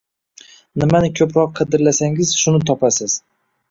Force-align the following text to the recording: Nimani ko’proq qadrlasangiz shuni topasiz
Nimani 0.85 1.13
ko’proq 1.21 1.55
qadrlasangiz 1.61 2.35
shuni 2.43 2.67
topasiz 2.75 3.25